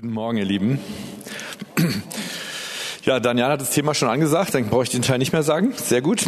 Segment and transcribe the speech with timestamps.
[0.00, 0.78] Guten Morgen, ihr Lieben.
[3.02, 5.74] Ja, Daniel hat das Thema schon angesagt, dann brauche ich den Teil nicht mehr sagen.
[5.74, 6.24] Sehr gut.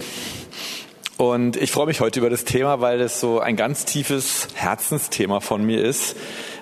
[1.18, 5.38] Und ich freue mich heute über das Thema, weil es so ein ganz tiefes Herzensthema
[5.38, 6.16] von mir ist,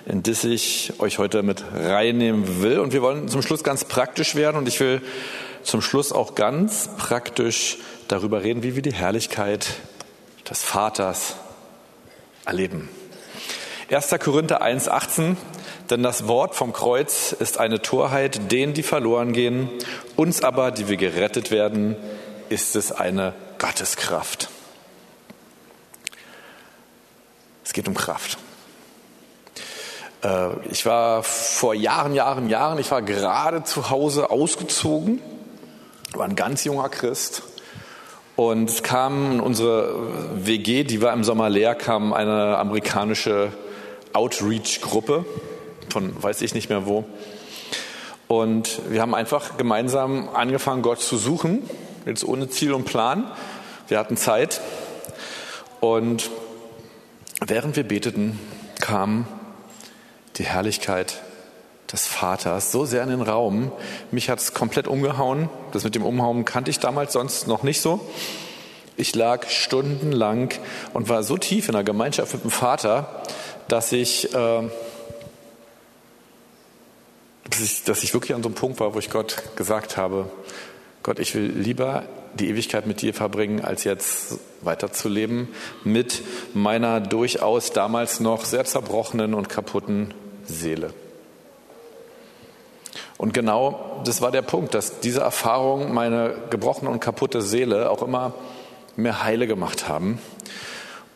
[0.05, 2.77] in das ich euch heute mit reinnehmen will.
[2.77, 5.01] Und wir wollen zum Schluss ganz praktisch werden und ich will
[5.63, 9.65] zum Schluss auch ganz praktisch darüber reden, wie wir die Herrlichkeit
[10.47, 11.37] des Vaters
[12.45, 12.87] erleben.
[13.89, 14.13] 1.
[14.19, 15.37] Korinther 1,18
[15.89, 19.69] denn das Wort vom Kreuz ist eine Torheit denen, die verloren gehen.
[20.15, 21.95] Uns aber, die wir gerettet werden,
[22.49, 24.49] ist es eine Gotteskraft.
[27.63, 28.37] Es geht um Kraft.
[30.23, 35.21] Äh, ich war vor Jahren, Jahren, Jahren, ich war gerade zu Hause ausgezogen,
[36.13, 37.43] war ein ganz junger Christ.
[38.35, 43.51] Und es kam in unsere WG, die war im Sommer leer, kam eine amerikanische
[44.13, 45.25] Outreach-Gruppe
[45.89, 47.05] von weiß ich nicht mehr wo.
[48.27, 51.67] Und wir haben einfach gemeinsam angefangen, Gott zu suchen,
[52.05, 53.31] jetzt ohne Ziel und Plan.
[53.87, 54.61] Wir hatten Zeit.
[55.79, 56.29] Und
[57.45, 58.39] während wir beteten,
[58.81, 59.25] kam
[60.37, 61.21] die Herrlichkeit
[61.91, 63.71] des Vaters so sehr in den Raum.
[64.11, 65.49] Mich hat es komplett umgehauen.
[65.71, 67.99] Das mit dem Umhauen kannte ich damals sonst noch nicht so.
[68.95, 70.49] Ich lag stundenlang
[70.93, 73.23] und war so tief in der Gemeinschaft mit dem Vater,
[73.67, 74.69] dass ich äh,
[77.49, 80.29] dass ich, dass ich wirklich an so einem Punkt war, wo ich Gott gesagt habe,
[81.03, 85.47] Gott, ich will lieber die Ewigkeit mit dir verbringen, als jetzt weiterzuleben
[85.83, 86.21] mit
[86.53, 90.13] meiner durchaus damals noch sehr zerbrochenen und kaputten
[90.45, 90.93] Seele.
[93.17, 98.01] Und genau das war der Punkt, dass diese Erfahrungen meine gebrochene und kaputte Seele auch
[98.01, 98.33] immer
[98.95, 100.19] mehr heile gemacht haben.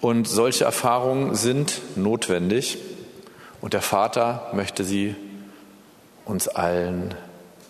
[0.02, 2.78] Und solche Erfahrungen sind notwendig
[3.62, 5.16] und der Vater möchte sie
[6.26, 7.16] uns allen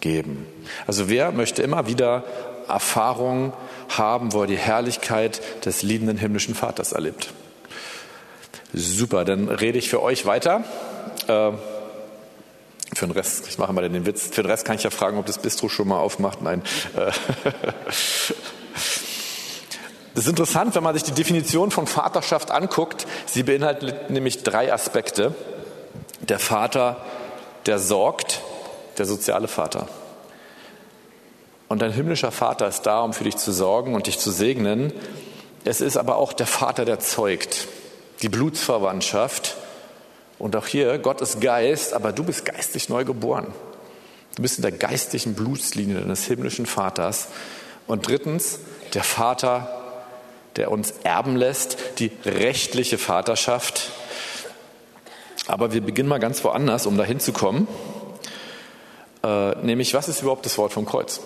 [0.02, 0.46] geben.
[0.86, 2.24] Also wer möchte immer wieder
[2.68, 3.54] Erfahrungen
[3.90, 7.32] haben, wo er die Herrlichkeit des liebenden himmlischen Vaters erlebt?
[8.74, 10.64] Super, dann rede ich für euch weiter.
[11.28, 11.52] Äh,
[12.96, 15.18] für den Rest, ich mache mal den Witz, für den Rest kann ich ja fragen,
[15.18, 16.42] ob das Bistro schon mal aufmacht.
[16.42, 16.62] Nein.
[16.96, 17.00] Äh,
[20.14, 23.08] das ist interessant, wenn man sich die Definition von Vaterschaft anguckt.
[23.26, 25.34] Sie beinhaltet nämlich drei Aspekte.
[26.22, 26.98] Der Vater
[27.66, 28.42] der sorgt,
[28.98, 29.88] der soziale Vater.
[31.68, 34.94] Und dein himmlischer Vater ist da, um für dich zu sorgen und dich zu segnen.
[35.66, 37.68] Es ist aber auch der Vater, der zeugt,
[38.22, 39.56] die Blutsverwandtschaft.
[40.38, 43.48] Und auch hier, Gott ist Geist, aber du bist geistig neu geboren.
[44.36, 47.28] Du bist in der geistlichen Blutslinie deines himmlischen Vaters.
[47.88, 48.60] Und drittens,
[48.94, 49.84] der Vater,
[50.56, 53.92] der uns erben lässt, die rechtliche Vaterschaft.
[55.48, 57.68] Aber wir beginnen mal ganz woanders, um dahin zu kommen.
[59.24, 61.22] Äh, nämlich, was ist überhaupt das Wort vom Kreuz?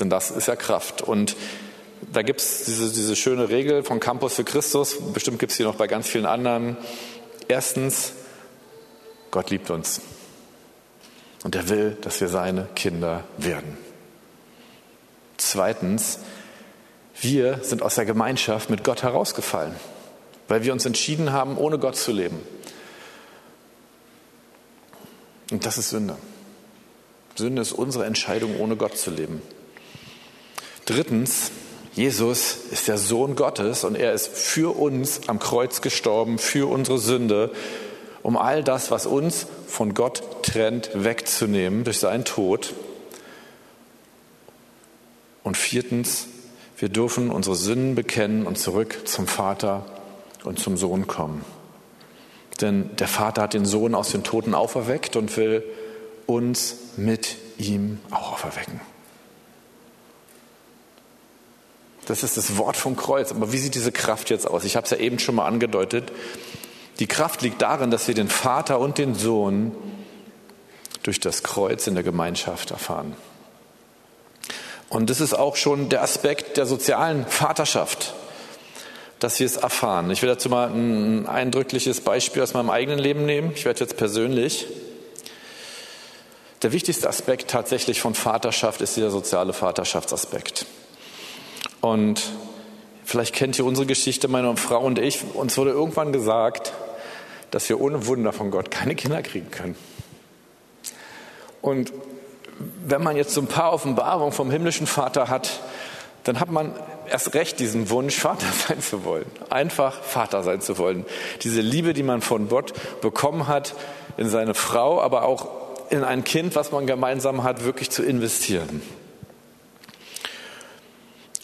[0.00, 1.02] Denn das ist ja Kraft.
[1.02, 1.36] Und
[2.12, 5.66] da gibt es diese, diese schöne Regel von Campus für Christus, bestimmt gibt es hier
[5.66, 6.76] noch bei ganz vielen anderen.
[7.48, 8.12] Erstens,
[9.30, 10.00] Gott liebt uns.
[11.44, 13.78] Und er will, dass wir seine Kinder werden.
[15.36, 16.18] Zweitens,
[17.20, 19.74] wir sind aus der Gemeinschaft mit Gott herausgefallen
[20.48, 22.40] weil wir uns entschieden haben, ohne Gott zu leben.
[25.50, 26.16] Und das ist Sünde.
[27.36, 29.42] Sünde ist unsere Entscheidung, ohne Gott zu leben.
[30.86, 31.50] Drittens,
[31.94, 36.98] Jesus ist der Sohn Gottes und er ist für uns am Kreuz gestorben, für unsere
[36.98, 37.50] Sünde,
[38.22, 42.74] um all das, was uns von Gott trennt, wegzunehmen durch seinen Tod.
[45.42, 46.26] Und viertens,
[46.76, 49.86] wir dürfen unsere Sünden bekennen und zurück zum Vater
[50.46, 51.44] und zum Sohn kommen.
[52.60, 55.62] Denn der Vater hat den Sohn aus den Toten auferweckt und will
[56.26, 58.80] uns mit ihm auch auferwecken.
[62.06, 63.32] Das ist das Wort vom Kreuz.
[63.32, 64.64] Aber wie sieht diese Kraft jetzt aus?
[64.64, 66.12] Ich habe es ja eben schon mal angedeutet.
[67.00, 69.72] Die Kraft liegt darin, dass wir den Vater und den Sohn
[71.02, 73.16] durch das Kreuz in der Gemeinschaft erfahren.
[74.88, 78.14] Und das ist auch schon der Aspekt der sozialen Vaterschaft
[79.18, 80.10] dass wir es erfahren.
[80.10, 83.52] Ich will dazu mal ein eindrückliches Beispiel aus meinem eigenen Leben nehmen.
[83.54, 84.66] Ich werde jetzt persönlich.
[86.62, 90.66] Der wichtigste Aspekt tatsächlich von Vaterschaft ist dieser soziale Vaterschaftsaspekt.
[91.80, 92.22] Und
[93.04, 95.22] vielleicht kennt ihr unsere Geschichte, meine Frau und ich.
[95.34, 96.72] Uns wurde irgendwann gesagt,
[97.50, 99.76] dass wir ohne Wunder von Gott keine Kinder kriegen können.
[101.62, 101.92] Und
[102.84, 105.60] wenn man jetzt so ein paar Offenbarungen vom himmlischen Vater hat,
[106.24, 106.72] dann hat man
[107.10, 109.26] erst recht diesen Wunsch, Vater sein zu wollen.
[109.50, 111.04] Einfach Vater sein zu wollen.
[111.42, 113.74] Diese Liebe, die man von Gott bekommen hat,
[114.16, 115.48] in seine Frau, aber auch
[115.90, 118.82] in ein Kind, was man gemeinsam hat, wirklich zu investieren.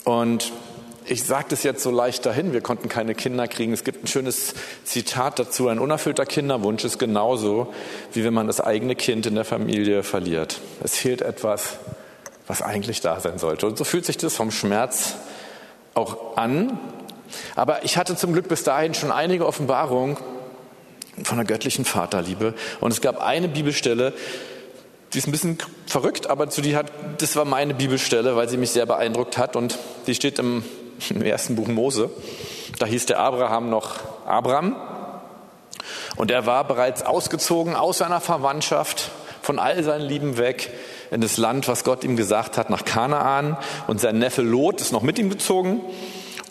[0.05, 0.53] Und
[1.05, 3.73] ich sage das jetzt so leicht dahin, wir konnten keine Kinder kriegen.
[3.73, 4.55] Es gibt ein schönes
[4.85, 7.73] Zitat dazu, ein unerfüllter Kinderwunsch ist genauso,
[8.13, 10.61] wie wenn man das eigene Kind in der Familie verliert.
[10.83, 11.77] Es fehlt etwas,
[12.47, 13.67] was eigentlich da sein sollte.
[13.67, 15.17] Und so fühlt sich das vom Schmerz
[15.95, 16.79] auch an.
[17.57, 20.17] Aber ich hatte zum Glück bis dahin schon einige Offenbarungen
[21.25, 22.55] von der göttlichen Vaterliebe.
[22.81, 24.13] Und es gab eine Bibelstelle,
[25.13, 28.57] die ist ein bisschen verrückt, aber zu die hat, das war meine Bibelstelle, weil sie
[28.57, 29.57] mich sehr beeindruckt hat.
[29.57, 30.65] Und die steht im,
[31.11, 32.11] im ersten Buch Mose.
[32.79, 34.77] Da hieß der Abraham noch Abraham.
[36.17, 39.11] Und er war bereits ausgezogen aus seiner Verwandtschaft,
[39.43, 40.71] von all seinen Lieben weg,
[41.11, 43.59] in das Land, was Gott ihm gesagt hat, nach Kanaan.
[43.87, 45.83] Und sein Neffe Lot ist noch mit ihm gezogen.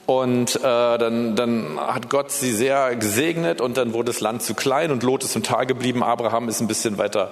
[0.05, 4.53] Und äh, dann, dann hat Gott sie sehr gesegnet und dann wurde das Land zu
[4.53, 6.03] klein und Lot ist im Tal geblieben.
[6.03, 7.31] Abraham ist ein bisschen weiter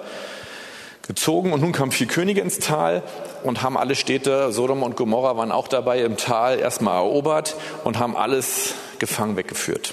[1.06, 3.02] gezogen und nun kamen vier Könige ins Tal
[3.42, 7.98] und haben alle Städte, Sodom und Gomorra waren auch dabei im Tal erstmal erobert und
[7.98, 9.92] haben alles gefangen weggeführt.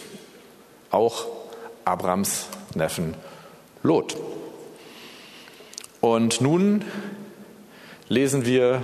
[0.92, 1.26] Auch
[1.86, 3.16] Abrams Neffen
[3.84, 4.16] Lot.
[6.02, 6.84] Und nun
[8.10, 8.82] lesen wir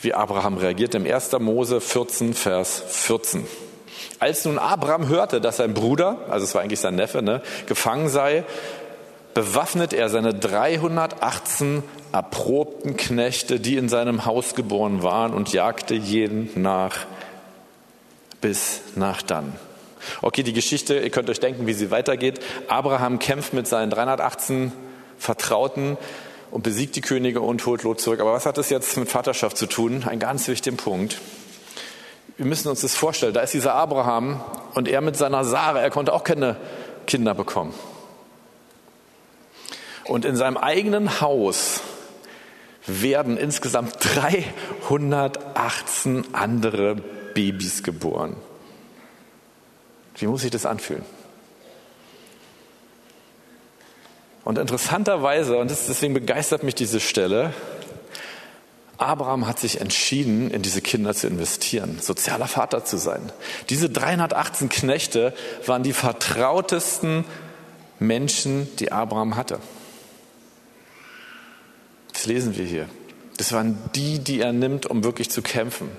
[0.00, 1.32] wie Abraham reagiert im 1.
[1.40, 3.46] Mose 14, Vers 14.
[4.18, 8.08] Als nun Abraham hörte, dass sein Bruder, also es war eigentlich sein Neffe, ne, gefangen
[8.08, 8.44] sei,
[9.34, 11.82] bewaffnet er seine 318
[12.12, 17.06] erprobten Knechte, die in seinem Haus geboren waren, und jagte jeden nach
[18.40, 19.54] bis nach dann.
[20.22, 22.40] Okay, die Geschichte, ihr könnt euch denken, wie sie weitergeht.
[22.68, 24.72] Abraham kämpft mit seinen 318
[25.18, 25.96] Vertrauten
[26.50, 28.20] und besiegt die Könige und holt Lot zurück.
[28.20, 30.04] Aber was hat das jetzt mit Vaterschaft zu tun?
[30.06, 31.20] Ein ganz wichtiger Punkt.
[32.36, 33.34] Wir müssen uns das vorstellen.
[33.34, 34.40] Da ist dieser Abraham
[34.74, 36.56] und er mit seiner Sarah, er konnte auch keine
[37.06, 37.74] Kinder bekommen.
[40.04, 41.80] Und in seinem eigenen Haus
[42.86, 46.96] werden insgesamt 318 andere
[47.34, 48.36] Babys geboren.
[50.16, 51.04] Wie muss sich das anfühlen?
[54.46, 57.52] Und interessanterweise, und deswegen begeistert mich diese Stelle,
[58.96, 63.32] Abraham hat sich entschieden, in diese Kinder zu investieren, sozialer Vater zu sein.
[63.70, 65.34] Diese 318 Knechte
[65.66, 67.24] waren die vertrautesten
[67.98, 69.58] Menschen, die Abraham hatte.
[72.12, 72.88] Das lesen wir hier.
[73.38, 75.90] Das waren die, die er nimmt, um wirklich zu kämpfen.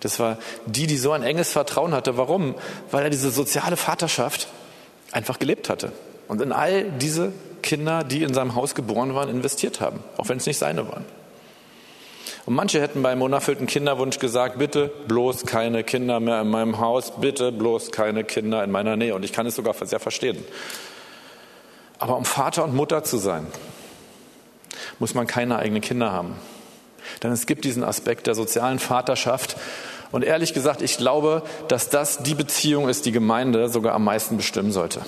[0.00, 2.16] Das war die, die so ein enges Vertrauen hatte.
[2.16, 2.54] Warum?
[2.90, 4.48] Weil er diese soziale Vaterschaft
[5.12, 5.92] einfach gelebt hatte.
[6.26, 10.38] Und in all diese Kinder, die in seinem Haus geboren waren, investiert haben, auch wenn
[10.38, 11.04] es nicht seine waren.
[12.46, 17.12] Und manche hätten beim unerfüllten Kinderwunsch gesagt, bitte bloß keine Kinder mehr in meinem Haus,
[17.20, 19.14] bitte bloß keine Kinder in meiner Nähe.
[19.14, 20.38] Und ich kann es sogar sehr verstehen.
[21.98, 23.46] Aber um Vater und Mutter zu sein,
[24.98, 26.34] muss man keine eigenen Kinder haben.
[27.22, 29.56] Denn es gibt diesen Aspekt der sozialen Vaterschaft.
[30.10, 34.36] Und ehrlich gesagt, ich glaube, dass das die Beziehung ist, die Gemeinde sogar am meisten
[34.36, 35.02] bestimmen sollte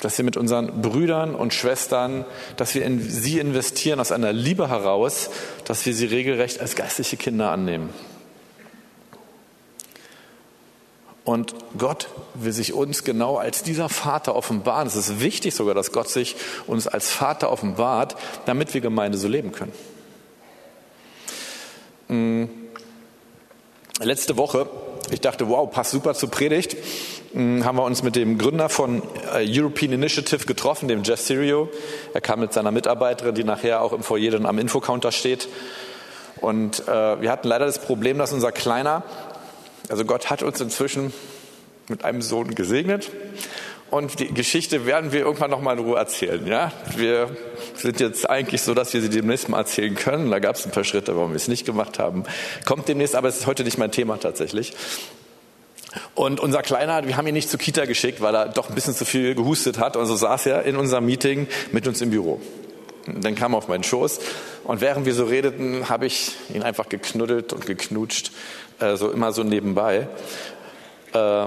[0.00, 2.24] dass wir mit unseren Brüdern und Schwestern,
[2.56, 5.30] dass wir in sie investieren aus einer Liebe heraus,
[5.64, 7.90] dass wir sie regelrecht als geistliche Kinder annehmen.
[11.24, 14.88] Und Gott will sich uns genau als dieser Vater offenbaren.
[14.88, 16.36] Es ist wichtig sogar, dass Gott sich
[16.66, 19.72] uns als Vater offenbart, damit wir Gemeinde so leben können.
[22.06, 22.48] Hm.
[24.00, 24.70] Letzte Woche,
[25.10, 26.76] ich dachte, wow, passt super zur Predigt.
[27.32, 29.02] Hm, haben wir uns mit dem Gründer von
[29.34, 31.68] äh, European Initiative getroffen, dem Jeff Sirio.
[32.14, 35.48] Er kam mit seiner Mitarbeiterin, die nachher auch im Foyer dann am Infocounter steht.
[36.40, 39.02] Und äh, wir hatten leider das Problem, dass unser Kleiner,
[39.88, 41.12] also Gott hat uns inzwischen
[41.88, 43.10] mit einem Sohn gesegnet.
[43.90, 46.46] Und die Geschichte werden wir irgendwann nochmal in Ruhe erzählen.
[46.46, 46.72] Ja?
[46.96, 47.34] Wir
[47.74, 50.30] sind jetzt eigentlich so, dass wir sie demnächst mal erzählen können.
[50.30, 52.24] Da gab es ein paar Schritte, warum wir es nicht gemacht haben.
[52.66, 54.74] Kommt demnächst, aber es ist heute nicht mein Thema tatsächlich.
[56.14, 58.94] Und unser Kleiner, wir haben ihn nicht zur Kita geschickt, weil er doch ein bisschen
[58.94, 59.96] zu viel gehustet hat.
[59.96, 62.40] Und so saß er in unserem Meeting mit uns im Büro.
[63.06, 64.20] Dann kam er auf meinen Schoß
[64.64, 68.32] und während wir so redeten, habe ich ihn einfach geknuddelt und geknutscht,
[68.80, 70.08] äh, so immer so nebenbei.
[71.14, 71.46] Äh,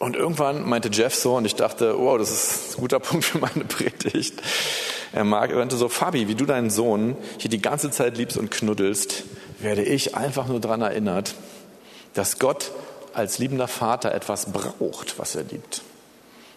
[0.00, 3.38] und irgendwann meinte Jeff so, und ich dachte, wow, das ist ein guter Punkt für
[3.38, 4.42] meine Predigt.
[5.12, 9.22] Er meinte so, Fabi, wie du deinen Sohn hier die ganze Zeit liebst und knuddelst,
[9.60, 11.36] werde ich einfach nur daran erinnert,
[12.14, 12.72] dass Gott
[13.14, 15.82] als liebender Vater etwas braucht, was er liebt.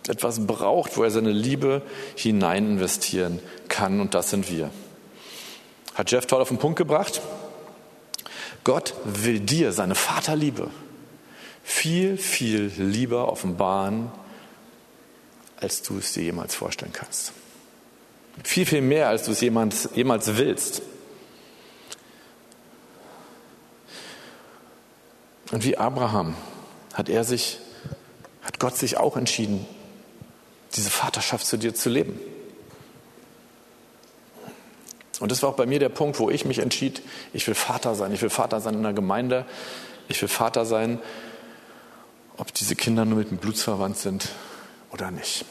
[0.08, 1.82] Etwas braucht, wo er seine Liebe
[2.16, 4.70] hinein investieren kann und das sind wir.
[5.96, 7.22] Hat Jeff toll auf den Punkt gebracht?
[8.64, 10.70] Gott will dir seine Vaterliebe
[11.64, 14.12] viel, viel lieber offenbaren
[15.58, 17.32] als du es dir jemals vorstellen kannst.
[18.44, 20.82] Viel, viel mehr, als du es jemals, jemals willst.
[25.52, 26.36] Und wie Abraham
[26.94, 27.60] hat er sich,
[28.42, 29.66] hat Gott sich auch entschieden,
[30.76, 32.20] diese Vaterschaft zu dir zu leben.
[35.20, 37.96] Und das war auch bei mir der Punkt, wo ich mich entschied, ich will Vater
[37.96, 38.12] sein.
[38.12, 39.46] Ich will Vater sein in der Gemeinde.
[40.10, 41.00] Ich will Vater sein,
[42.38, 44.30] ob diese Kinder nur mit dem Blut verwandt sind
[44.92, 45.46] oder nicht.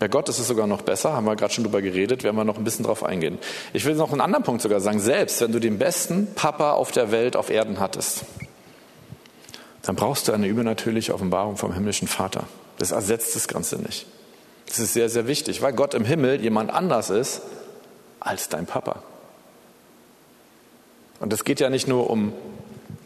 [0.00, 2.44] Bei Gott ist es sogar noch besser, haben wir gerade schon drüber geredet, werden wir
[2.44, 3.38] noch ein bisschen drauf eingehen.
[3.74, 4.98] Ich will noch einen anderen Punkt sogar sagen.
[4.98, 8.24] Selbst wenn du den besten Papa auf der Welt, auf Erden hattest,
[9.82, 12.44] dann brauchst du eine übernatürliche Offenbarung vom himmlischen Vater.
[12.78, 14.06] Das ersetzt das Ganze nicht.
[14.68, 17.42] Das ist sehr, sehr wichtig, weil Gott im Himmel jemand anders ist
[18.20, 19.02] als dein Papa.
[21.20, 22.32] Und es geht ja nicht nur um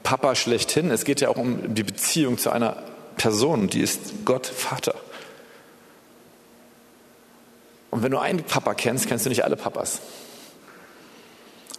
[0.04, 2.76] Papa schlechthin, es geht ja auch um die Beziehung zu einer
[3.16, 4.94] Person, die ist Gott Vater.
[7.94, 10.00] Und wenn du einen Papa kennst, kennst du nicht alle Papas.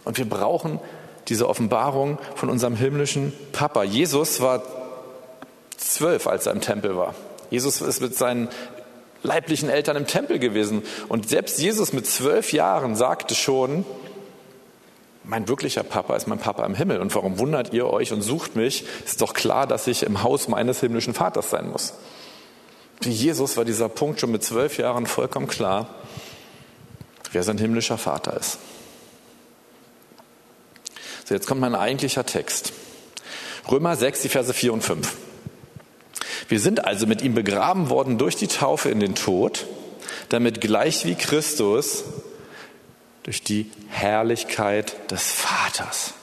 [0.04, 0.80] Und wir brauchen
[1.28, 3.82] diese Offenbarung von unserem himmlischen Papa.
[3.82, 4.62] Jesus war
[5.76, 7.14] zwölf, als er im Tempel war.
[7.50, 8.48] Jesus ist mit seinen
[9.24, 10.84] leiblichen Eltern im Tempel gewesen.
[11.10, 13.84] Und selbst Jesus mit zwölf Jahren sagte schon,
[15.22, 17.02] mein wirklicher Papa ist mein Papa im Himmel.
[17.02, 18.86] Und warum wundert ihr euch und sucht mich?
[19.04, 21.92] Ist doch klar, dass ich im Haus meines himmlischen Vaters sein muss.
[23.02, 25.90] Für Jesus war dieser Punkt schon mit zwölf Jahren vollkommen klar,
[27.32, 28.58] wer sein himmlischer Vater ist.
[31.24, 32.72] So, jetzt kommt mein eigentlicher Text.
[33.70, 35.12] Römer 6, die Verse 4 und 5.
[36.48, 39.66] Wir sind also mit ihm begraben worden durch die Taufe in den Tod,
[40.28, 42.04] damit gleich wie Christus
[43.24, 46.14] durch die Herrlichkeit des Vaters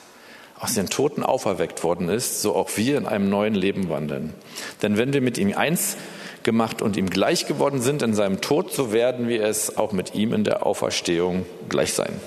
[0.58, 4.34] aus den Toten auferweckt worden ist, so auch wir in einem neuen Leben wandeln.
[4.82, 5.98] Denn wenn wir mit ihm eins
[6.44, 10.16] gemacht und ihm gleich geworden sind in seinem Tod, so werden wir es auch mit
[10.16, 12.20] ihm in der Auferstehung gleich sein.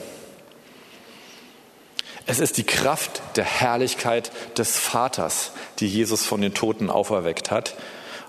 [2.27, 7.77] Es ist die Kraft der Herrlichkeit des Vaters, die Jesus von den Toten auferweckt hat.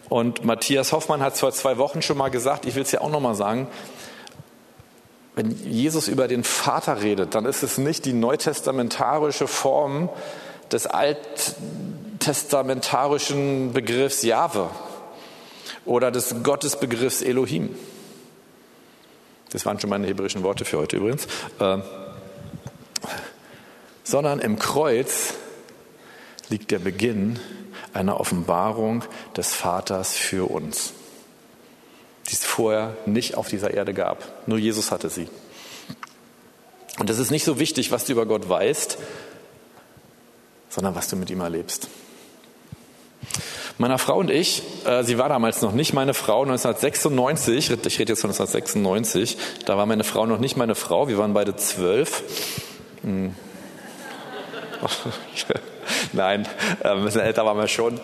[0.07, 3.09] Und Matthias Hoffmann hat vor zwei Wochen schon mal gesagt, ich will es ja auch
[3.09, 3.67] noch mal sagen,
[5.35, 10.09] wenn Jesus über den Vater redet, dann ist es nicht die neutestamentarische Form
[10.71, 14.71] des alttestamentarischen Begriffs Jahwe,
[15.87, 17.75] oder des Gottesbegriffs Elohim.
[19.51, 21.25] Das waren schon meine hebräischen Worte für heute übrigens.
[21.59, 21.79] Äh,
[24.03, 25.33] sondern im Kreuz
[26.49, 27.39] liegt der Beginn
[27.93, 29.03] einer Offenbarung
[29.35, 30.93] des Vaters für uns,
[32.29, 34.47] die es vorher nicht auf dieser Erde gab.
[34.47, 35.27] Nur Jesus hatte sie.
[36.99, 38.97] Und es ist nicht so wichtig, was du über Gott weißt,
[40.69, 41.89] sondern was du mit ihm erlebst.
[43.79, 48.13] Meiner Frau und ich, äh, sie war damals noch nicht meine Frau, 1996, ich rede
[48.13, 52.23] jetzt von 1996, da war meine Frau noch nicht meine Frau, wir waren beide zwölf.
[53.03, 53.35] Hm.
[56.13, 56.47] Nein,
[56.83, 57.99] äh, ein bisschen älter waren wir schon.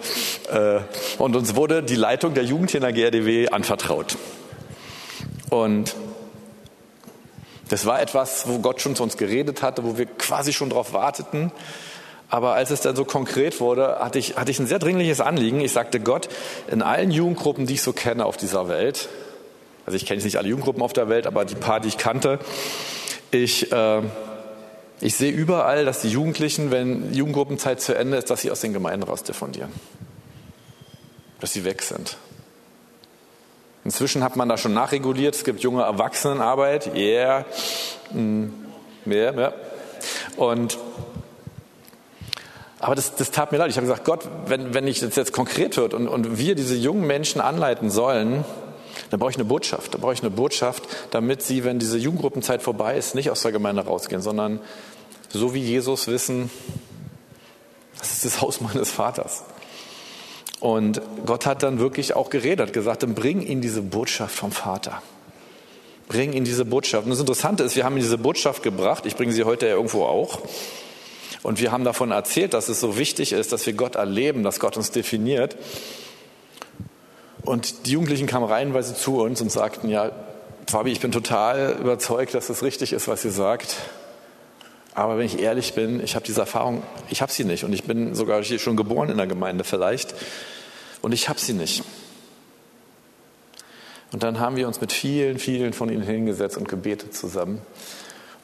[0.51, 0.81] Äh,
[1.17, 4.15] und uns wurde die Leitung der Jugend hier in der GRDW anvertraut.
[5.49, 5.95] Und
[7.69, 10.93] das war etwas, wo Gott schon zu uns geredet hatte, wo wir quasi schon darauf
[10.93, 11.51] warteten.
[12.33, 15.61] Aber als es dann so konkret wurde, hatte ich, hatte ich ein sehr dringliches Anliegen.
[15.61, 16.29] Ich sagte Gott,
[16.67, 19.07] in allen Jugendgruppen, die ich so kenne auf dieser Welt,
[19.85, 22.39] also ich kenne nicht alle Jugendgruppen auf der Welt, aber die paar, die ich kannte,
[23.29, 24.01] ich, äh,
[24.99, 28.73] ich sehe überall, dass die Jugendlichen, wenn Jugendgruppenzeit zu Ende ist, dass sie aus den
[28.73, 29.71] Gemeinden raus diffundieren.
[31.39, 32.17] Dass sie weg sind.
[33.85, 35.35] Inzwischen hat man da schon nachreguliert.
[35.35, 36.95] Es gibt junge Erwachsenenarbeit.
[36.95, 37.45] Yeah.
[38.11, 38.45] Mm.
[39.05, 39.53] Yeah, yeah.
[40.35, 40.79] Und
[42.83, 43.69] aber das, das tat mir leid.
[43.69, 46.75] Ich habe gesagt, Gott, wenn, wenn ich das jetzt konkret wird und, und wir diese
[46.75, 48.43] jungen Menschen anleiten sollen,
[49.09, 49.93] dann brauche ich eine Botschaft.
[49.93, 53.53] Dann brauche ich eine Botschaft, damit sie, wenn diese Jugendgruppenzeit vorbei ist, nicht aus der
[53.53, 54.59] Gemeinde rausgehen, sondern
[55.29, 56.51] so wie Jesus wissen,
[57.99, 59.45] das ist das Haus meines Vaters.
[60.59, 65.01] Und Gott hat dann wirklich auch geredet, gesagt, dann bring ihnen diese Botschaft vom Vater.
[66.09, 67.05] Bring ihnen diese Botschaft.
[67.05, 69.05] Und das Interessante ist, wir haben ihnen diese Botschaft gebracht.
[69.05, 70.39] Ich bringe sie heute ja irgendwo auch.
[71.43, 74.59] Und wir haben davon erzählt, dass es so wichtig ist, dass wir Gott erleben, dass
[74.59, 75.57] Gott uns definiert.
[77.41, 80.11] Und die Jugendlichen kamen reihenweise zu uns und sagten, ja,
[80.67, 83.75] Fabi, ich bin total überzeugt, dass es richtig ist, was ihr sagt.
[84.95, 87.65] Aber wenn ich ehrlich bin, ich habe diese Erfahrung, ich habe sie nicht.
[87.65, 90.15] Und ich bin sogar hier schon geboren in der Gemeinde vielleicht.
[91.01, 91.83] Und ich habe sie nicht.
[94.13, 97.61] Und dann haben wir uns mit vielen, vielen von ihnen hingesetzt und gebetet zusammen.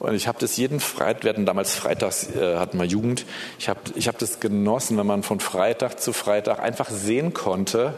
[0.00, 3.26] Und ich habe das jeden Freitag, wir hatten damals freitags, äh, hatten wir Jugend,
[3.58, 7.92] ich habe ich hab das genossen, wenn man von Freitag zu Freitag einfach sehen konnte,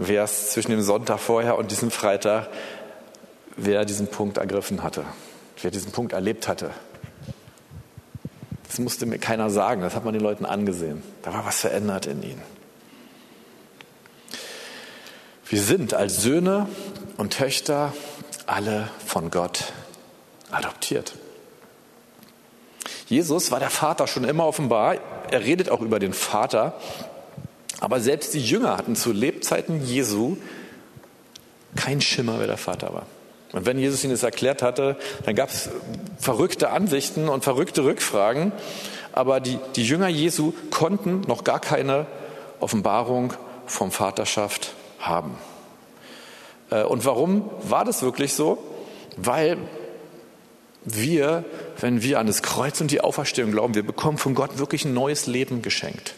[0.00, 2.48] Vers zwischen dem Sonntag vorher und diesem Freitag,
[3.58, 5.04] wer diesen Punkt ergriffen hatte,
[5.60, 6.70] wer diesen Punkt erlebt hatte.
[8.66, 11.02] Das musste mir keiner sagen, das hat man den Leuten angesehen.
[11.22, 12.42] Da war was verändert in ihnen.
[15.48, 16.68] Wir sind als Söhne
[17.18, 17.92] und Töchter
[18.46, 19.72] alle von Gott
[20.50, 21.14] adoptiert.
[23.08, 24.96] Jesus war der Vater schon immer offenbar.
[25.30, 26.74] Er redet auch über den Vater.
[27.80, 30.36] Aber selbst die Jünger hatten zu Lebzeiten Jesu
[31.76, 33.06] keinen Schimmer, wer der Vater war.
[33.52, 35.68] Und wenn Jesus ihnen das erklärt hatte, dann gab es
[36.18, 38.52] verrückte Ansichten und verrückte Rückfragen.
[39.12, 42.06] Aber die, die Jünger Jesu konnten noch gar keine
[42.60, 43.32] Offenbarung
[43.66, 45.36] vom Vaterschaft haben.
[46.70, 48.58] Äh, und warum war das wirklich so?
[49.16, 49.58] Weil
[50.86, 51.44] wir,
[51.80, 54.94] wenn wir an das Kreuz und die Auferstehung glauben, wir bekommen von Gott wirklich ein
[54.94, 56.14] neues Leben geschenkt.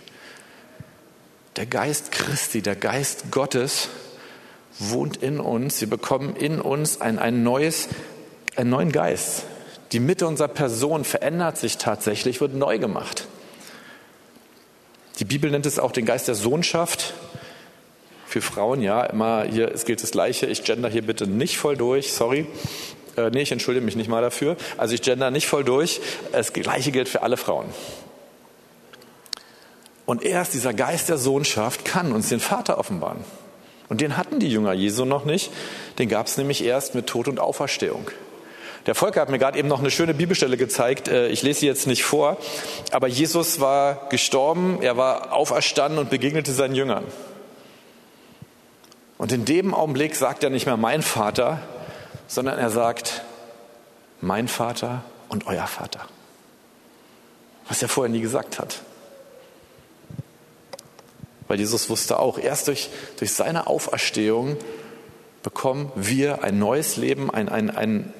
[1.56, 3.88] Der Geist Christi, der Geist Gottes
[4.78, 5.80] wohnt in uns.
[5.80, 7.88] Wir bekommen in uns ein, ein neues,
[8.56, 9.44] einen neuen Geist.
[9.92, 13.26] Die Mitte unserer Person verändert sich tatsächlich, wird neu gemacht.
[15.18, 17.14] Die Bibel nennt es auch den Geist der Sohnschaft.
[18.26, 20.46] Für Frauen, ja, immer hier, es gilt das Gleiche.
[20.46, 22.46] Ich gender hier bitte nicht voll durch, sorry.
[23.18, 24.56] Äh, nee, ich entschuldige mich nicht mal dafür.
[24.76, 26.00] Also ich gender nicht voll durch.
[26.32, 27.66] Das Gleiche gilt für alle Frauen.
[30.06, 33.24] Und erst dieser Geist der Sohnschaft kann uns den Vater offenbaren.
[33.88, 35.50] Und den hatten die Jünger Jesu noch nicht.
[35.98, 38.10] Den gab es nämlich erst mit Tod und Auferstehung.
[38.86, 41.08] Der Volker hat mir gerade eben noch eine schöne Bibelstelle gezeigt.
[41.08, 42.38] Äh, ich lese sie jetzt nicht vor.
[42.92, 47.04] Aber Jesus war gestorben, er war auferstanden und begegnete seinen Jüngern.
[49.18, 51.60] Und in dem Augenblick sagt er nicht mehr mein Vater,
[52.28, 53.22] sondern er sagt,
[54.20, 56.06] mein Vater und euer Vater.
[57.66, 58.82] Was er vorher nie gesagt hat.
[61.48, 64.56] Weil Jesus wusste auch, erst durch, durch seine Auferstehung
[65.42, 68.12] bekommen wir ein neues Leben, ein, ein, ein,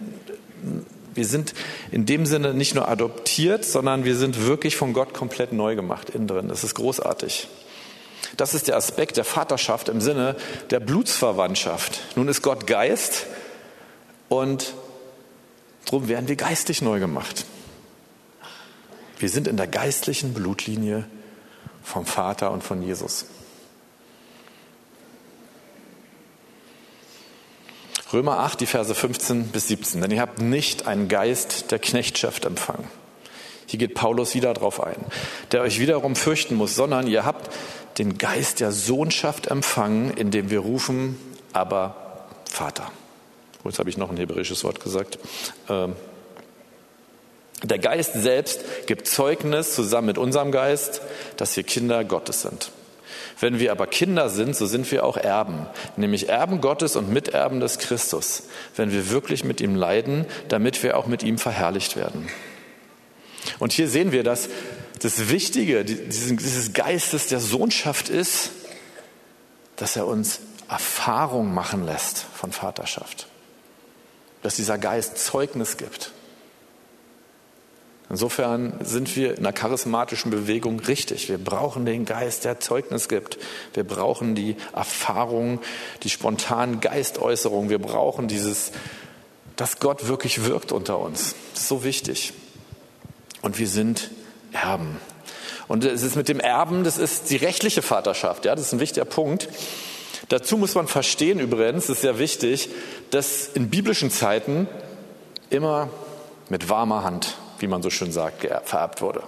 [1.14, 1.52] wir sind
[1.90, 6.10] in dem Sinne nicht nur adoptiert, sondern wir sind wirklich von Gott komplett neu gemacht
[6.10, 6.48] innen drin.
[6.48, 7.48] Das ist großartig.
[8.36, 10.36] Das ist der Aspekt der Vaterschaft im Sinne
[10.70, 12.00] der Blutsverwandtschaft.
[12.16, 13.26] Nun ist Gott Geist
[14.28, 14.74] und
[15.86, 17.44] darum werden wir geistig neu gemacht.
[19.18, 21.04] Wir sind in der geistlichen Blutlinie
[21.82, 23.26] vom Vater und von Jesus.
[28.12, 30.00] Römer 8, die Verse 15 bis 17.
[30.00, 32.88] Denn ihr habt nicht einen Geist der Knechtschaft empfangen.
[33.66, 34.96] Hier geht Paulus wieder darauf ein,
[35.52, 37.54] der euch wiederum fürchten muss, sondern ihr habt
[37.98, 41.18] den Geist der Sohnschaft empfangen, indem wir rufen,
[41.52, 42.90] aber Vater.
[43.64, 45.18] Jetzt habe ich noch ein hebräisches Wort gesagt.
[45.68, 45.94] Ähm,
[47.62, 51.02] der Geist selbst gibt Zeugnis zusammen mit unserem Geist,
[51.36, 52.70] dass wir Kinder Gottes sind.
[53.40, 55.66] Wenn wir aber Kinder sind, so sind wir auch Erben,
[55.96, 58.44] nämlich Erben Gottes und Miterben des Christus,
[58.76, 62.28] wenn wir wirklich mit ihm leiden, damit wir auch mit ihm verherrlicht werden.
[63.58, 64.48] Und hier sehen wir, dass
[65.00, 68.50] das Wichtige dieses Geistes der Sohnschaft ist,
[69.76, 73.28] dass er uns Erfahrung machen lässt von Vaterschaft.
[74.48, 76.10] Dass dieser Geist Zeugnis gibt.
[78.08, 81.28] Insofern sind wir in einer charismatischen Bewegung richtig.
[81.28, 83.36] Wir brauchen den Geist, der Zeugnis gibt.
[83.74, 85.60] Wir brauchen die Erfahrung,
[86.02, 87.68] die spontanen Geistäußerungen.
[87.68, 88.72] Wir brauchen dieses,
[89.56, 91.34] dass Gott wirklich wirkt unter uns.
[91.52, 92.32] Das ist so wichtig.
[93.42, 94.10] Und wir sind
[94.52, 94.98] Erben.
[95.66, 98.46] Und es ist mit dem Erben, das ist die rechtliche Vaterschaft.
[98.46, 99.46] Ja, das ist ein wichtiger Punkt.
[100.28, 102.68] Dazu muss man verstehen übrigens, das ist sehr wichtig,
[103.10, 104.68] dass in biblischen Zeiten
[105.50, 105.88] immer
[106.48, 109.22] mit warmer Hand wie man so schön sagt, vererbt wurde.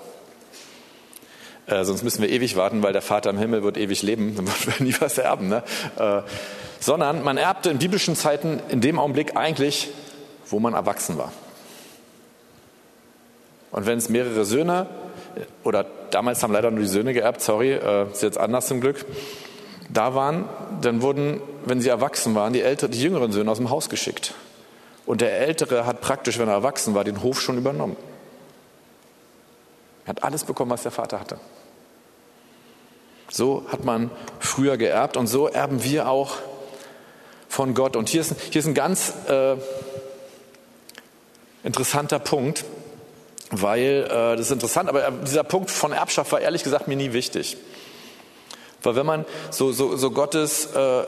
[1.66, 4.46] Äh, sonst müssen wir ewig warten, weil der Vater im Himmel wird ewig leben, dann
[4.46, 5.48] wird wir nie was erben.
[5.48, 5.62] Ne?
[5.98, 6.22] Äh,
[6.78, 9.90] sondern man erbte in biblischen Zeiten in dem Augenblick eigentlich,
[10.46, 11.32] wo man erwachsen war.
[13.70, 14.86] Und wenn es mehrere Söhne,
[15.62, 19.04] oder damals haben leider nur die Söhne geerbt, sorry, äh, ist jetzt anders zum Glück,
[19.92, 20.48] da waren,
[20.80, 24.34] dann wurden, wenn sie erwachsen waren, die, ältere, die jüngeren Söhne aus dem Haus geschickt.
[25.06, 27.96] Und der Ältere hat praktisch, wenn er erwachsen war, den Hof schon übernommen.
[30.04, 31.38] Er hat alles bekommen, was der Vater hatte.
[33.30, 36.36] So hat man früher geerbt und so erben wir auch
[37.48, 37.96] von Gott.
[37.96, 39.56] Und hier ist, hier ist ein ganz äh,
[41.62, 42.64] interessanter Punkt,
[43.50, 47.12] weil äh, das ist interessant, aber dieser Punkt von Erbschaft war ehrlich gesagt mir nie
[47.12, 47.56] wichtig.
[48.82, 51.04] Weil wenn man so, so, so Gottes äh,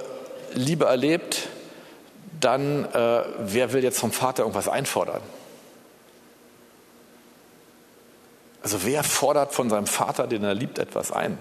[0.54, 1.48] Liebe erlebt,
[2.40, 5.22] dann äh, wer will jetzt vom Vater irgendwas einfordern?
[8.62, 11.38] Also wer fordert von seinem Vater, den er liebt, etwas ein?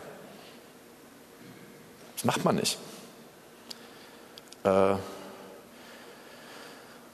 [2.15, 2.77] Das macht man nicht.
[4.63, 4.93] Äh,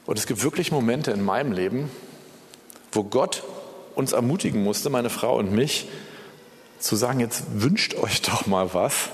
[0.06, 1.90] und es gibt wirklich Momente in meinem Leben,
[2.92, 3.42] wo Gott
[3.94, 5.88] uns ermutigen musste, meine Frau und mich,
[6.78, 9.10] zu sagen, jetzt wünscht euch doch mal was.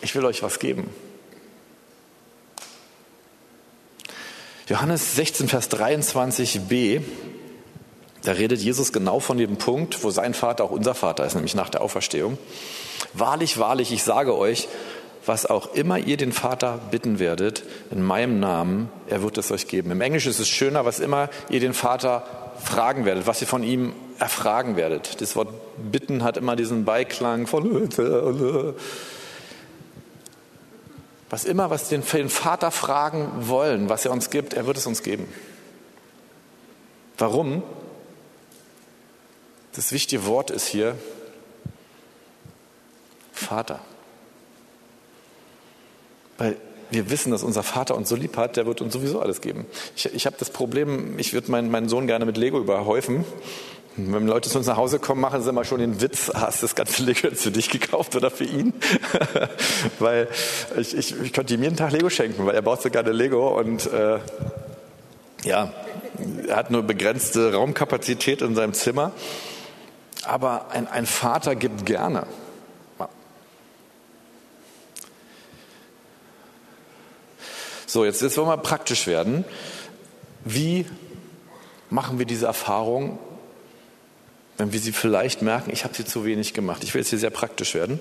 [0.00, 0.90] Ich will euch was geben.
[4.68, 7.02] Johannes 16, Vers 23b,
[8.24, 11.54] da redet Jesus genau von dem Punkt, wo sein Vater auch unser Vater ist, nämlich
[11.54, 12.38] nach der Auferstehung.
[13.12, 14.68] Wahrlich, wahrlich, ich sage euch,
[15.26, 19.68] was auch immer ihr den Vater bitten werdet, in meinem Namen, er wird es euch
[19.68, 19.90] geben.
[19.90, 22.24] Im Englischen ist es schöner, was immer ihr den Vater
[22.62, 25.20] fragen werdet, was ihr von ihm erfragen werdet.
[25.20, 25.48] Das Wort
[25.90, 27.88] bitten hat immer diesen Beiklang von
[31.28, 34.86] was immer, was den, den Vater fragen wollen, was er uns gibt, er wird es
[34.86, 35.26] uns geben.
[37.16, 37.62] Warum?
[39.74, 40.94] Das wichtige Wort ist hier
[43.32, 43.80] Vater.
[46.36, 46.56] Weil
[46.92, 49.66] wir wissen, dass unser Vater uns so lieb hat, der wird uns sowieso alles geben.
[49.96, 53.24] Ich, ich habe das Problem, ich würde meinen, meinen Sohn gerne mit Lego überhäufen.
[53.96, 56.66] Wenn Leute zu uns nach Hause kommen, machen sie immer schon den Witz, hast du
[56.66, 58.72] das ganze Lego jetzt für dich gekauft oder für ihn?
[59.98, 60.28] weil
[60.78, 63.58] ich, ich, ich könnte ihm jeden Tag Lego schenken, weil er baut so gerne Lego
[63.58, 64.18] und äh,
[65.44, 65.72] ja,
[66.48, 69.12] er hat nur begrenzte Raumkapazität in seinem Zimmer.
[70.24, 72.26] Aber ein, ein Vater gibt gerne.
[77.92, 79.44] So, jetzt, jetzt wollen wir praktisch werden.
[80.46, 80.86] Wie
[81.90, 83.18] machen wir diese Erfahrung,
[84.56, 86.84] wenn wir sie vielleicht merken, ich habe sie zu wenig gemacht?
[86.84, 88.00] Ich will jetzt hier sehr praktisch werden.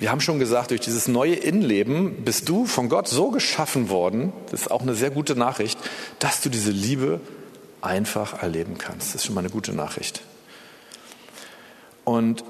[0.00, 4.32] Wir haben schon gesagt, durch dieses neue Innenleben bist du von Gott so geschaffen worden,
[4.50, 5.78] das ist auch eine sehr gute Nachricht,
[6.18, 7.20] dass du diese Liebe
[7.82, 9.10] einfach erleben kannst.
[9.10, 10.22] Das ist schon mal eine gute Nachricht.
[12.02, 12.42] Und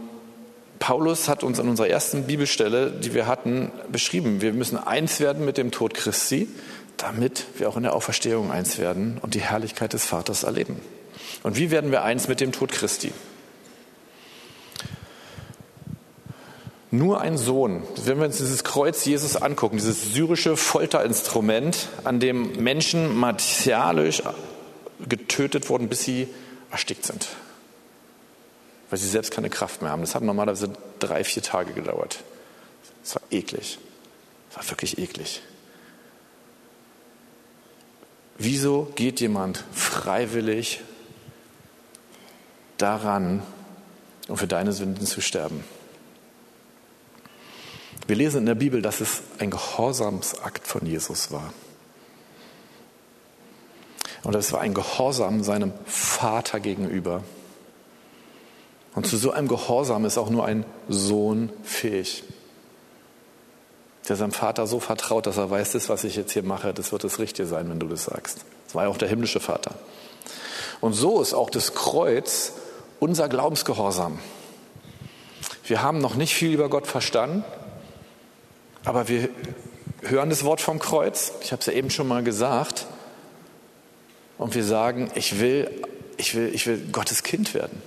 [0.81, 5.45] Paulus hat uns an unserer ersten Bibelstelle, die wir hatten, beschrieben, wir müssen eins werden
[5.45, 6.49] mit dem Tod Christi,
[6.97, 10.81] damit wir auch in der Auferstehung eins werden und die Herrlichkeit des Vaters erleben.
[11.43, 13.13] Und wie werden wir eins mit dem Tod Christi?
[16.91, 17.83] Nur ein Sohn.
[18.05, 24.23] Wenn wir uns dieses Kreuz Jesus angucken, dieses syrische Folterinstrument, an dem Menschen martialisch
[25.07, 26.27] getötet wurden, bis sie
[26.71, 27.29] erstickt sind
[28.91, 30.03] weil sie selbst keine Kraft mehr haben.
[30.03, 32.23] Das hat normalerweise drei, vier Tage gedauert.
[33.03, 33.79] Es war eklig.
[34.51, 35.43] Es war wirklich eklig.
[38.37, 40.81] Wieso geht jemand freiwillig
[42.79, 43.43] daran,
[44.29, 45.63] um für deine Sünden zu sterben?
[48.07, 51.53] Wir lesen in der Bibel, dass es ein Gehorsamsakt von Jesus war.
[54.23, 57.23] Und es war ein Gehorsam seinem Vater gegenüber.
[58.95, 62.25] Und zu so einem Gehorsam ist auch nur ein Sohn fähig,
[64.09, 66.91] der seinem Vater so vertraut, dass er weiß, das, was ich jetzt hier mache, das
[66.91, 68.39] wird das Richtige sein, wenn du das sagst.
[68.67, 69.75] Das war ja auch der himmlische Vater.
[70.81, 72.53] Und so ist auch das Kreuz
[72.99, 74.19] unser Glaubensgehorsam.
[75.65, 77.45] Wir haben noch nicht viel über Gott verstanden,
[78.85, 79.29] aber wir
[80.03, 81.33] hören das Wort vom Kreuz.
[81.43, 82.87] Ich habe es ja eben schon mal gesagt.
[84.39, 85.71] Und wir sagen, ich will,
[86.17, 87.83] ich will, ich will Gottes Kind werden.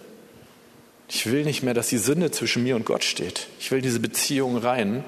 [1.16, 3.46] Ich will nicht mehr, dass die Sünde zwischen mir und Gott steht.
[3.60, 5.04] Ich will diese Beziehung rein.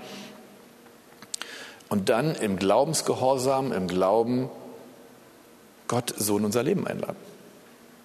[1.90, 4.52] Und dann im Glaubensgehorsam, im Glauben
[5.88, 7.16] Gott so in unser Leben einladen.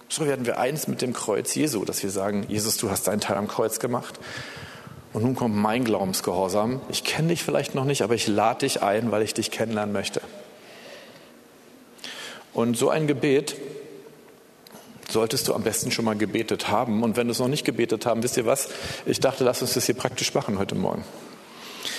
[0.09, 3.21] So werden wir eins mit dem Kreuz Jesu, dass wir sagen, Jesus, du hast deinen
[3.21, 4.19] Teil am Kreuz gemacht.
[5.13, 6.81] Und nun kommt mein Glaubensgehorsam.
[6.89, 9.93] Ich kenne dich vielleicht noch nicht, aber ich lade dich ein, weil ich dich kennenlernen
[9.93, 10.23] möchte.
[12.55, 13.57] Und so ein Gebet
[15.11, 17.03] solltest du am besten schon mal gebetet haben.
[17.03, 18.69] Und wenn du es noch nicht gebetet haben, wisst ihr was?
[19.07, 21.05] Ich dachte, lass uns das hier praktisch machen heute Morgen.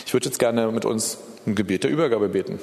[0.06, 2.60] Ich würde jetzt gerne mit uns ein Gebet der Übergabe beten.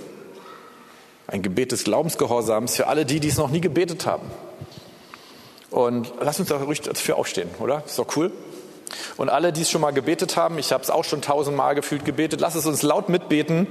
[1.26, 4.30] Ein Gebet des Glaubensgehorsams für alle die, die es noch nie gebetet haben.
[5.70, 7.82] Und lass uns da ruhig dafür aufstehen, oder?
[7.84, 8.32] Ist doch cool.
[9.18, 12.04] Und alle, die es schon mal gebetet haben, ich habe es auch schon tausendmal gefühlt
[12.04, 13.66] gebetet, lass es uns laut mitbeten,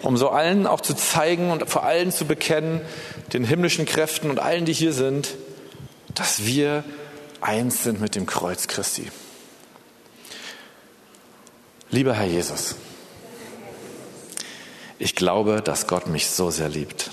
[0.00, 2.80] um so allen auch zu zeigen und vor allen zu bekennen,
[3.34, 5.34] den himmlischen Kräften und allen, die hier sind,
[6.14, 6.84] dass wir
[7.40, 9.10] eins sind mit dem Kreuz Christi.
[11.90, 12.76] Lieber Herr Jesus,
[14.98, 17.10] ich glaube, dass Gott mich so sehr liebt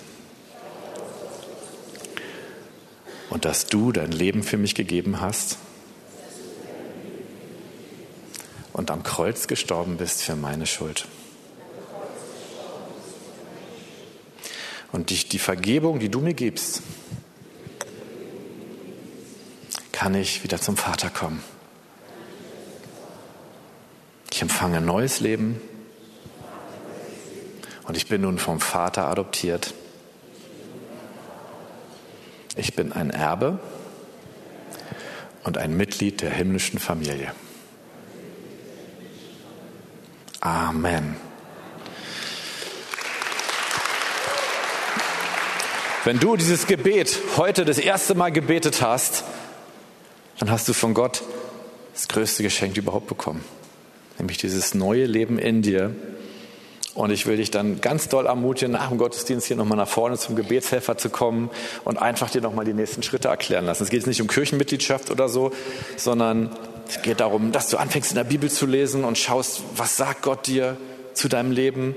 [3.29, 5.57] und dass du dein Leben für mich gegeben hast
[8.73, 11.07] und am Kreuz gestorben bist für meine Schuld.
[14.91, 16.81] Und die, die Vergebung, die du mir gibst,
[20.07, 21.43] kann ich wieder zum Vater kommen.
[24.31, 25.59] Ich empfange neues Leben
[27.83, 29.73] Und ich bin nun vom Vater adoptiert.
[32.55, 33.59] Ich bin ein Erbe
[35.43, 37.33] und ein Mitglied der himmlischen Familie.
[40.39, 41.17] Amen.
[46.05, 49.25] Wenn du dieses Gebet heute das erste Mal gebetet hast,
[50.39, 51.23] dann hast du von Gott
[51.93, 53.43] das größte Geschenk überhaupt bekommen,
[54.19, 55.95] nämlich dieses neue Leben in dir.
[56.93, 60.17] Und ich will dich dann ganz doll ermutigen, nach dem Gottesdienst hier nochmal nach vorne
[60.17, 61.51] zum Gebetshelfer zu kommen
[61.85, 63.83] und einfach dir nochmal die nächsten Schritte erklären lassen.
[63.83, 65.51] Es geht nicht um Kirchenmitgliedschaft oder so,
[65.95, 66.55] sondern
[66.87, 70.23] es geht darum, dass du anfängst in der Bibel zu lesen und schaust, was sagt
[70.23, 70.77] Gott dir
[71.13, 71.95] zu deinem Leben,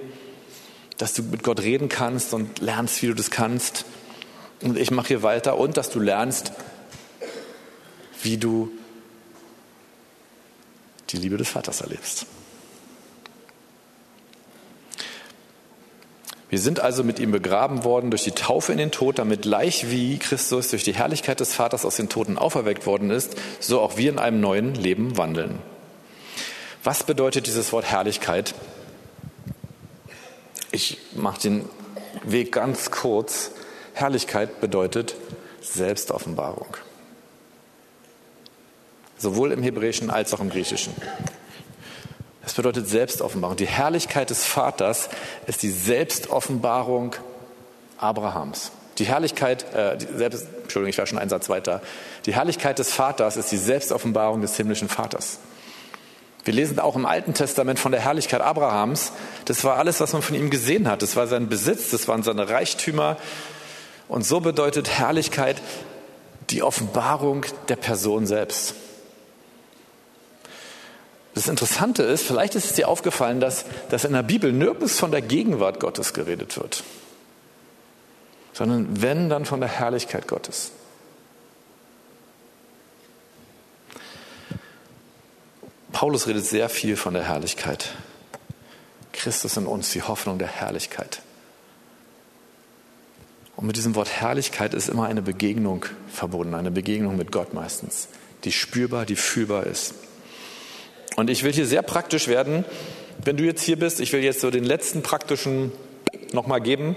[0.98, 3.86] dass du mit Gott reden kannst und lernst, wie du das kannst.
[4.62, 6.52] Und ich mache hier weiter und dass du lernst,
[8.22, 8.70] wie du
[11.10, 12.26] die Liebe des Vaters erlebst.
[16.50, 19.90] Wir sind also mit ihm begraben worden durch die Taufe in den Tod, damit gleich
[19.90, 23.96] wie Christus durch die Herrlichkeit des Vaters aus den Toten auferweckt worden ist, so auch
[23.96, 25.60] wir in einem neuen Leben wandeln.
[26.82, 28.54] Was bedeutet dieses Wort Herrlichkeit?
[30.72, 31.68] Ich mache den
[32.24, 33.52] Weg ganz kurz.
[33.94, 35.14] Herrlichkeit bedeutet
[35.60, 36.76] Selbstoffenbarung.
[39.20, 40.94] Sowohl im Hebräischen als auch im Griechischen.
[42.42, 43.56] Das bedeutet Selbstoffenbarung.
[43.56, 45.10] Die Herrlichkeit des Vaters
[45.46, 47.14] ist die Selbstoffenbarung
[47.98, 48.72] Abrahams.
[48.98, 51.82] Die Herrlichkeit, äh, die Selbst, Entschuldigung, ich war schon einen Satz weiter.
[52.26, 55.38] Die Herrlichkeit des Vaters ist die Selbstoffenbarung des himmlischen Vaters.
[56.44, 59.12] Wir lesen auch im Alten Testament von der Herrlichkeit Abrahams.
[59.44, 61.02] Das war alles, was man von ihm gesehen hat.
[61.02, 63.18] Das war sein Besitz, das waren seine Reichtümer,
[64.08, 65.62] und so bedeutet Herrlichkeit
[66.50, 68.74] die Offenbarung der Person selbst.
[71.34, 75.10] Das Interessante ist, vielleicht ist es dir aufgefallen, dass, dass in der Bibel nirgends von
[75.10, 76.82] der Gegenwart Gottes geredet wird,
[78.52, 80.72] sondern wenn, dann von der Herrlichkeit Gottes.
[85.92, 87.90] Paulus redet sehr viel von der Herrlichkeit.
[89.12, 91.20] Christus in uns, die Hoffnung der Herrlichkeit.
[93.56, 98.08] Und mit diesem Wort Herrlichkeit ist immer eine Begegnung verbunden, eine Begegnung mit Gott meistens,
[98.44, 99.94] die spürbar, die fühlbar ist.
[101.16, 102.64] Und ich will hier sehr praktisch werden.
[103.24, 105.72] Wenn du jetzt hier bist, ich will jetzt so den letzten praktischen
[106.32, 106.96] nochmal geben.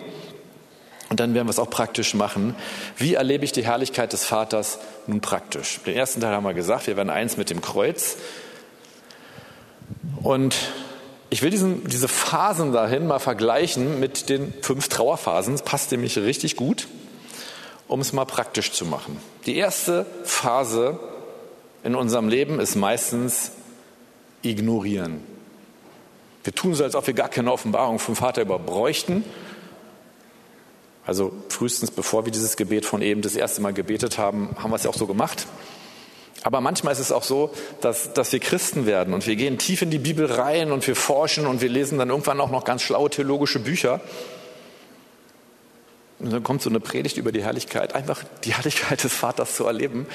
[1.09, 2.55] Und dann werden wir es auch praktisch machen.
[2.97, 5.79] Wie erlebe ich die Herrlichkeit des Vaters nun praktisch?
[5.85, 8.17] Den ersten Teil haben wir gesagt, wir werden eins mit dem Kreuz.
[10.23, 10.55] Und
[11.29, 15.53] ich will diesen, diese Phasen dahin mal vergleichen mit den fünf Trauerphasen.
[15.53, 16.87] Das passt nämlich richtig gut,
[17.87, 19.17] um es mal praktisch zu machen.
[19.45, 20.99] Die erste Phase
[21.83, 23.51] in unserem Leben ist meistens
[24.43, 25.21] ignorieren.
[26.43, 29.23] Wir tun so, als ob wir gar keine Offenbarung vom Vater über bräuchten.
[31.05, 34.75] Also frühestens bevor wir dieses Gebet von eben das erste Mal gebetet haben, haben wir
[34.75, 35.47] es ja auch so gemacht.
[36.43, 39.81] Aber manchmal ist es auch so, dass, dass wir Christen werden und wir gehen tief
[39.81, 42.81] in die Bibel rein und wir forschen und wir lesen dann irgendwann auch noch ganz
[42.81, 44.01] schlaue theologische Bücher.
[46.19, 49.65] Und dann kommt so eine Predigt über die Herrlichkeit, einfach die Herrlichkeit des Vaters zu
[49.65, 50.05] erleben.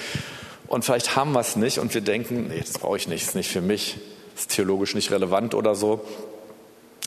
[0.66, 3.30] Und vielleicht haben wir es nicht und wir denken, nee, das brauche ich nicht, das
[3.30, 3.96] ist nicht für mich,
[4.38, 6.04] ist theologisch nicht relevant oder so.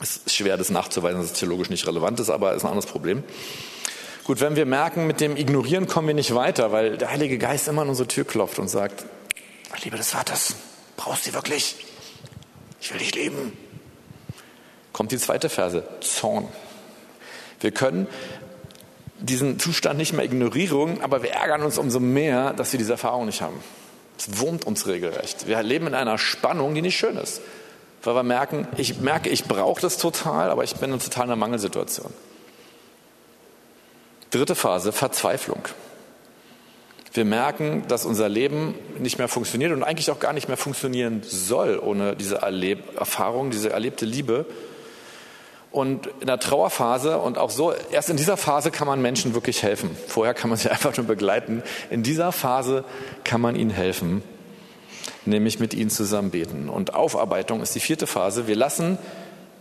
[0.02, 2.86] Es ist schwer, das nachzuweisen, dass es theologisch nicht relevant ist, aber ist ein anderes
[2.86, 3.22] Problem.
[4.24, 7.68] Gut, wenn wir merken, mit dem Ignorieren kommen wir nicht weiter, weil der Heilige Geist
[7.68, 9.04] immer an unsere Tür klopft und sagt,
[9.82, 10.54] Liebe des Vaters,
[10.96, 11.74] brauchst du wirklich?
[12.80, 13.52] Ich will dich lieben.
[14.92, 16.46] Kommt die zweite Verse, Zorn.
[17.60, 18.06] Wir können
[19.18, 23.26] diesen Zustand nicht mehr ignorieren, aber wir ärgern uns umso mehr, dass wir diese Erfahrung
[23.26, 23.58] nicht haben.
[24.18, 25.46] Es wurmt uns regelrecht.
[25.46, 27.40] Wir leben in einer Spannung, die nicht schön ist.
[28.02, 32.12] Weil wir merken, ich merke, ich brauche das total, aber ich bin in totaler Mangelsituation.
[34.30, 35.68] Dritte Phase, Verzweiflung.
[37.12, 41.22] Wir merken, dass unser Leben nicht mehr funktioniert und eigentlich auch gar nicht mehr funktionieren
[41.22, 44.46] soll ohne diese Erleb Erfahrung, diese erlebte Liebe.
[45.72, 49.62] Und in der Trauerphase und auch so, erst in dieser Phase kann man Menschen wirklich
[49.62, 49.96] helfen.
[50.06, 51.62] Vorher kann man sie einfach nur begleiten.
[51.90, 52.84] In dieser Phase
[53.24, 54.22] kann man ihnen helfen,
[55.24, 56.68] nämlich mit ihnen zusammen beten.
[56.68, 58.46] Und Aufarbeitung ist die vierte Phase.
[58.46, 58.98] Wir lassen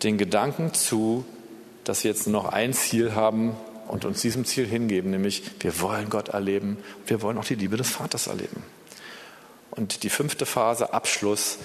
[0.04, 1.26] den Gedanken zu,
[1.86, 3.56] dass wir jetzt nur noch ein Ziel haben,
[3.92, 7.76] und uns diesem Ziel hingeben, nämlich wir wollen Gott erleben, wir wollen auch die Liebe
[7.76, 8.64] des Vaters erleben.
[9.70, 11.58] Und die fünfte Phase, Abschluss,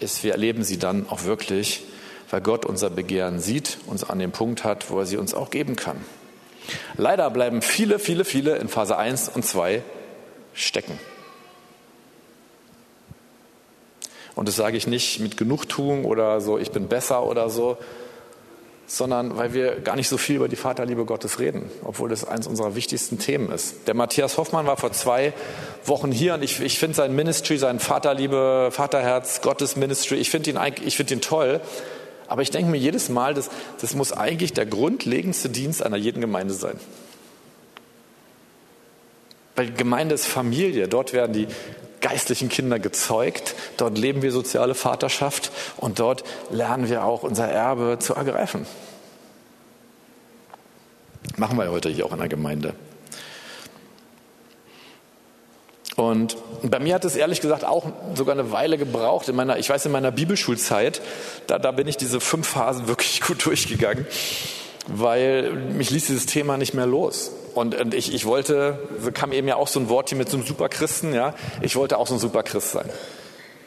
[0.00, 1.82] ist, wir erleben sie dann auch wirklich,
[2.30, 5.50] weil Gott unser Begehren sieht, uns an dem Punkt hat, wo er sie uns auch
[5.50, 5.96] geben kann.
[6.96, 9.82] Leider bleiben viele, viele, viele in Phase 1 und 2
[10.54, 10.98] stecken.
[14.34, 17.78] Und das sage ich nicht mit Genugtuung oder so, ich bin besser oder so,
[18.86, 22.46] sondern weil wir gar nicht so viel über die Vaterliebe Gottes reden, obwohl das eines
[22.46, 23.88] unserer wichtigsten Themen ist.
[23.88, 25.32] Der Matthias Hoffmann war vor zwei
[25.84, 30.50] Wochen hier und ich, ich finde sein Ministry, sein Vaterliebe, Vaterherz, Gottes Ministry, ich finde
[30.50, 31.60] ihn, find ihn toll.
[32.28, 36.20] Aber ich denke mir jedes Mal, das, das muss eigentlich der grundlegendste Dienst einer jeden
[36.20, 36.78] Gemeinde sein.
[39.54, 41.46] Weil Gemeinde ist Familie, dort werden die
[42.00, 47.98] geistlichen Kinder gezeugt, dort leben wir soziale Vaterschaft und dort lernen wir auch unser Erbe
[47.98, 48.66] zu ergreifen.
[51.36, 52.74] Machen wir heute hier auch in der Gemeinde.
[55.96, 59.28] Und bei mir hat es ehrlich gesagt auch sogar eine Weile gebraucht.
[59.28, 61.00] In meiner, ich weiß, in meiner Bibelschulzeit,
[61.46, 64.06] da, da bin ich diese fünf Phasen wirklich gut durchgegangen,
[64.86, 67.32] weil mich ließ dieses Thema nicht mehr los.
[67.54, 70.28] Und, und ich, ich wollte, so kam eben ja auch so ein Wort hier mit
[70.28, 71.34] so einem Superchristen, ja.
[71.62, 72.90] Ich wollte auch so ein Superchrist sein.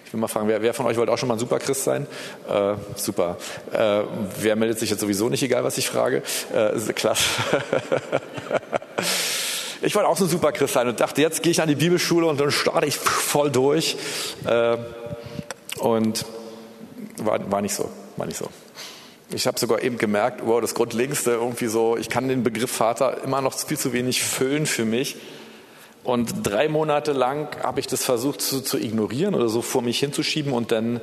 [0.05, 2.05] Ich will mal fragen, wer, wer von euch wollte auch schon mal ein Superchrist sein?
[2.47, 3.37] Äh, super.
[3.71, 4.01] Äh,
[4.39, 6.21] wer meldet sich jetzt sowieso nicht, egal was ich frage?
[6.53, 7.25] Äh, klasse.
[9.81, 12.27] ich wollte auch so ein Superchrist sein und dachte, jetzt gehe ich an die Bibelschule
[12.27, 13.97] und dann starte ich voll durch.
[14.45, 14.77] Äh,
[15.79, 16.25] und
[17.17, 18.49] war, war nicht so, war nicht so.
[19.31, 23.23] Ich habe sogar eben gemerkt, wow, das Grundlegendste irgendwie so, ich kann den Begriff Vater
[23.23, 25.17] immer noch viel zu wenig füllen für mich.
[26.03, 29.99] Und drei Monate lang habe ich das versucht zu, zu, ignorieren oder so vor mich
[29.99, 31.01] hinzuschieben und dann,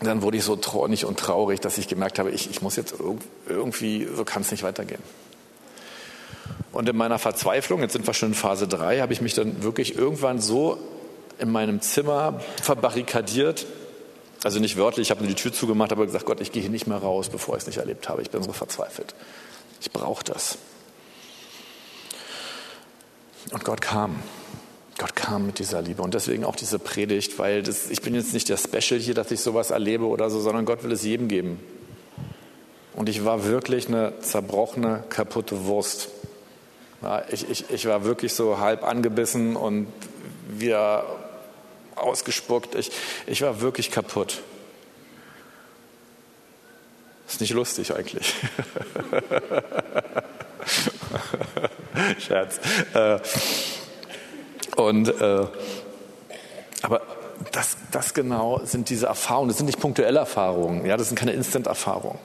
[0.00, 2.94] dann wurde ich so traurig und traurig, dass ich gemerkt habe, ich, ich muss jetzt
[3.48, 5.02] irgendwie, so kann es nicht weitergehen.
[6.72, 9.62] Und in meiner Verzweiflung, jetzt sind wir schon in Phase drei, habe ich mich dann
[9.62, 10.78] wirklich irgendwann so
[11.38, 13.66] in meinem Zimmer verbarrikadiert,
[14.42, 16.70] also nicht wörtlich, ich habe nur die Tür zugemacht, aber gesagt, Gott, ich gehe hier
[16.70, 18.22] nicht mehr raus, bevor ich es nicht erlebt habe.
[18.22, 19.14] Ich bin so verzweifelt.
[19.80, 20.56] Ich brauche das.
[23.52, 24.22] Und Gott kam.
[24.98, 28.34] Gott kam mit dieser Liebe und deswegen auch diese Predigt, weil das, ich bin jetzt
[28.34, 31.28] nicht der Special hier, dass ich sowas erlebe oder so, sondern Gott will es jedem
[31.28, 31.58] geben.
[32.94, 36.10] Und ich war wirklich eine zerbrochene, kaputte Wurst.
[37.02, 39.86] Ja, ich, ich, ich war wirklich so halb angebissen und
[40.48, 41.04] wir
[41.96, 42.74] ausgespuckt.
[42.74, 42.90] Ich,
[43.26, 44.42] ich war wirklich kaputt.
[47.26, 48.34] Ist nicht lustig eigentlich.
[52.18, 52.60] Scherz.
[52.94, 53.18] Äh,
[54.76, 55.46] und äh,
[56.82, 57.02] aber
[57.52, 59.48] das, das genau sind diese Erfahrungen.
[59.48, 60.84] Das sind nicht punktuelle Erfahrungen.
[60.86, 62.18] Ja, das sind keine Instant-Erfahrungen.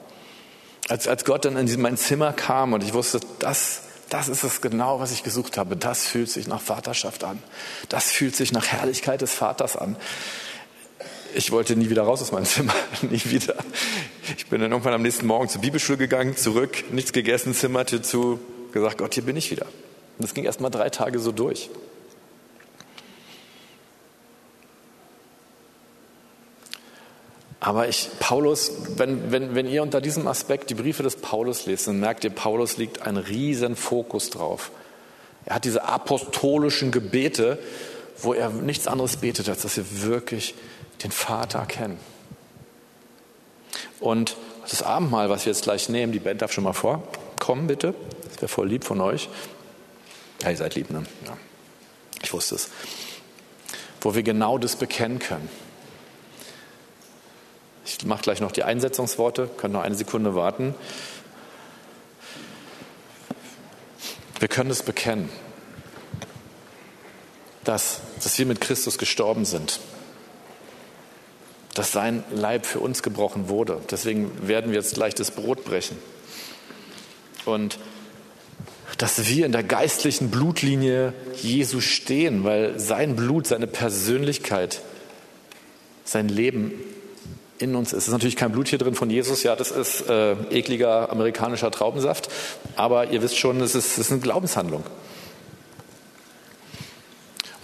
[0.89, 4.61] Als, als Gott dann in mein Zimmer kam und ich wusste, das das ist es
[4.61, 5.75] genau, was ich gesucht habe.
[5.75, 7.41] Das fühlt sich nach Vaterschaft an.
[7.89, 9.95] Das fühlt sich nach Herrlichkeit des Vaters an.
[11.33, 13.55] Ich wollte nie wieder raus aus meinem Zimmer, nie wieder.
[14.37, 18.39] Ich bin dann irgendwann am nächsten Morgen zur Bibelschule gegangen, zurück, nichts gegessen, Zimmertür zu,
[18.71, 19.65] gesagt, Gott, hier bin ich wieder.
[19.65, 21.69] Und das ging erst mal drei Tage so durch.
[27.65, 31.87] Aber ich, Paulus, wenn, wenn, wenn ihr unter diesem Aspekt die Briefe des Paulus lest,
[31.87, 34.69] dann merkt ihr, Paulus liegt ein riesen Fokus drauf.
[35.45, 37.57] Er hat diese apostolischen Gebete,
[38.19, 40.53] wo er nichts anderes betet, als dass wir wirklich
[41.01, 41.97] den Vater kennen.
[43.99, 44.37] Und
[44.69, 47.95] das Abendmahl, was wir jetzt gleich nehmen, die Band darf schon mal vorkommen, bitte.
[48.29, 49.27] Das wäre voll lieb von euch.
[50.43, 51.03] Ja, ihr seid lieb, ne?
[51.25, 51.35] Ja.
[52.21, 52.69] Ich wusste es.
[54.01, 55.49] Wo wir genau das bekennen können.
[57.99, 60.75] Ich mache gleich noch die Einsetzungsworte, können noch eine Sekunde warten.
[64.39, 65.29] Wir können es bekennen,
[67.63, 69.79] dass, dass wir mit Christus gestorben sind,
[71.73, 73.81] dass sein Leib für uns gebrochen wurde.
[73.89, 75.97] Deswegen werden wir jetzt gleich das Brot brechen.
[77.45, 77.79] Und
[78.97, 84.81] dass wir in der geistlichen Blutlinie Jesu stehen, weil sein Blut, seine Persönlichkeit,
[86.03, 86.73] sein Leben
[87.59, 87.99] in uns ist.
[87.99, 91.71] Es ist natürlich kein Blut hier drin von Jesus, ja, das ist äh, ekliger amerikanischer
[91.71, 92.29] Traubensaft,
[92.75, 94.83] aber ihr wisst schon, es ist, ist eine Glaubenshandlung.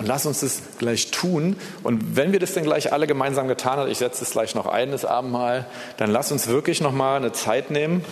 [0.01, 1.55] Und lass uns das gleich tun.
[1.83, 4.65] Und wenn wir das denn gleich alle gemeinsam getan haben, ich setze es gleich noch
[4.65, 5.67] ein, das Abendmahl,
[5.97, 8.03] dann lass uns wirklich noch mal eine Zeit nehmen,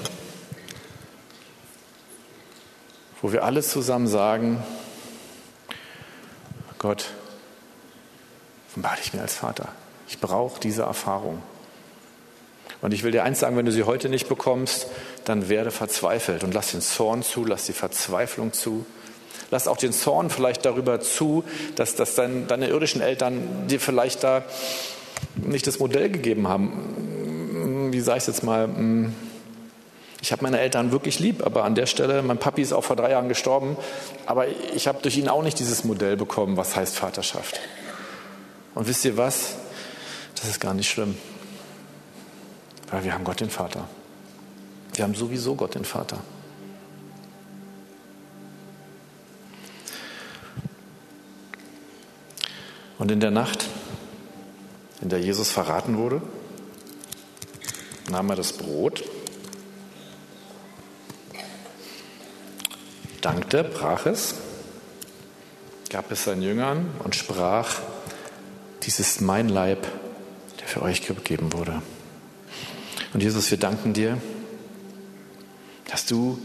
[3.24, 4.64] wo wir alle zusammen sagen,
[6.78, 7.06] Gott,
[8.70, 9.70] offenbar dich mir als Vater.
[10.08, 11.42] Ich brauche diese Erfahrung.
[12.82, 14.88] Und ich will dir eins sagen, wenn du sie heute nicht bekommst,
[15.26, 18.86] dann werde verzweifelt und lass den Zorn zu, lass die Verzweiflung zu.
[19.52, 21.44] Lass auch den Zorn vielleicht darüber zu,
[21.76, 24.44] dass, dass dein, deine irdischen Eltern dir vielleicht da
[25.36, 27.90] nicht das Modell gegeben haben.
[27.92, 28.70] Wie sage ich es jetzt mal?
[30.22, 32.96] Ich habe meine Eltern wirklich lieb, aber an der Stelle, mein Papi ist auch vor
[32.96, 33.78] drei Jahren gestorben,
[34.26, 37.60] aber ich habe durch ihn auch nicht dieses Modell bekommen, was heißt Vaterschaft.
[38.76, 39.56] Und wisst ihr was?
[40.36, 41.18] Das ist gar nicht schlimm.
[42.92, 43.88] Weil wir haben Gott den Vater.
[44.94, 46.20] Wir haben sowieso Gott den Vater.
[52.98, 53.66] Und in der Nacht,
[55.02, 56.22] in der Jesus verraten wurde,
[58.10, 59.04] nahm er das Brot,
[63.22, 64.36] dankte, brach es,
[65.90, 67.80] gab es seinen Jüngern und sprach,
[68.84, 69.88] dies ist mein Leib,
[70.60, 71.82] der für euch gegeben wurde.
[73.14, 74.22] Und Jesus, wir danken dir,
[75.90, 76.38] dass du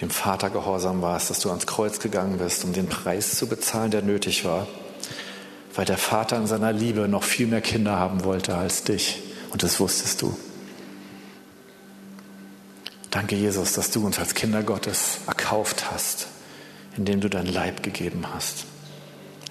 [0.00, 3.90] dem Vater gehorsam warst, dass du ans Kreuz gegangen bist, um den Preis zu bezahlen,
[3.90, 4.68] der nötig war
[5.78, 9.22] weil der Vater in seiner Liebe noch viel mehr Kinder haben wollte als dich.
[9.50, 10.36] Und das wusstest du.
[13.12, 16.26] Danke, Jesus, dass du uns als Kinder Gottes erkauft hast,
[16.96, 18.64] indem du dein Leib gegeben hast,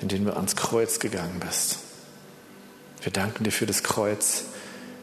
[0.01, 1.78] indem du ans Kreuz gegangen bist.
[3.03, 4.43] Wir danken dir für das Kreuz.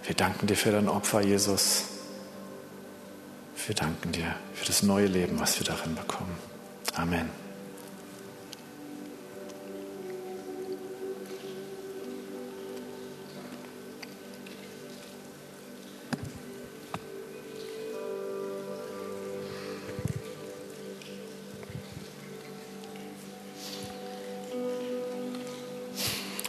[0.06, 1.84] Wir danken dir für dein Opfer, Jesus.
[3.66, 6.36] Wir danken dir für das neue Leben, was wir darin bekommen.
[6.94, 7.30] Amen.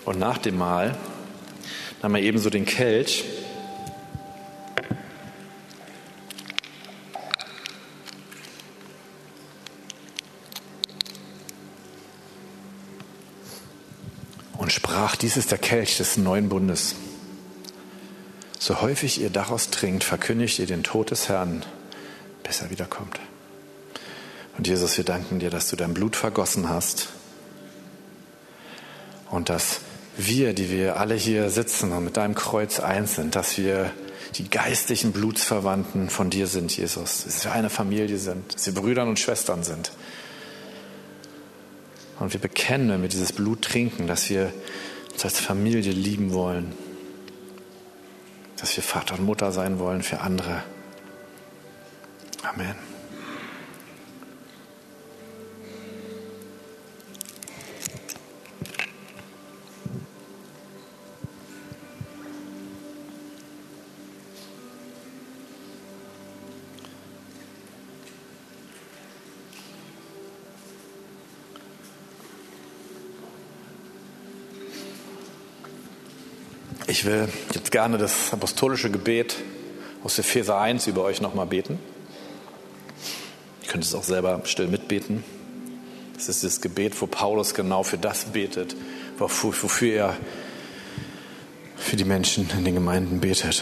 [0.03, 0.97] Und nach dem Mahl
[2.01, 3.23] nahm er ebenso den Kelch
[15.25, 16.93] dies ist der Kelch des neuen Bundes.
[18.59, 21.65] So häufig ihr daraus trinkt, verkündigt ihr den Tod des Herrn,
[22.43, 23.19] bis er wiederkommt.
[24.55, 27.07] Und Jesus, wir danken dir, dass du dein Blut vergossen hast
[29.31, 29.79] und dass
[30.15, 33.91] wir, die wir alle hier sitzen und mit deinem Kreuz eins sind, dass wir
[34.35, 37.23] die geistlichen Blutsverwandten von dir sind, Jesus.
[37.23, 39.91] Dass wir eine Familie sind, dass wir Brüder und Schwestern sind.
[42.19, 44.53] Und wir bekennen, wenn wir dieses Blut trinken, dass wir
[45.15, 46.73] uns als Familie lieben wollen,
[48.57, 50.61] dass wir Vater und Mutter sein wollen für andere.
[52.43, 52.94] Amen.
[77.05, 79.35] Ich will jetzt gerne das apostolische Gebet
[80.03, 81.77] aus Epheser 1 über euch nochmal beten.
[83.61, 85.23] Ihr könnt es auch selber still mitbeten.
[86.15, 88.75] Das ist das Gebet, wo Paulus genau für das betet,
[89.19, 90.17] wofür er
[91.77, 93.61] für die Menschen in den Gemeinden betet.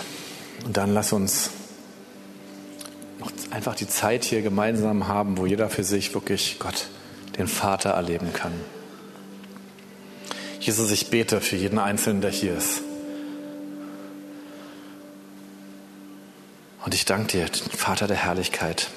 [0.63, 1.49] Und dann lass uns
[3.19, 6.87] noch einfach die Zeit hier gemeinsam haben, wo jeder für sich wirklich Gott,
[7.37, 8.53] den Vater, erleben kann.
[10.61, 12.83] Jesus, ich bete für jeden Einzelnen, der hier ist.
[16.83, 18.89] Und ich danke dir, Vater der Herrlichkeit,